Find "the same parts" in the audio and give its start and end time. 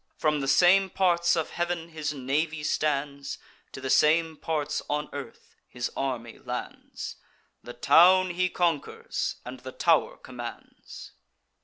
0.39-1.35, 3.79-4.81